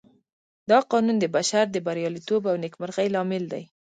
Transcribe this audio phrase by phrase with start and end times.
[0.69, 3.63] دا قانون د بشر د برياليتوب او نېکمرغۍ لامل دی.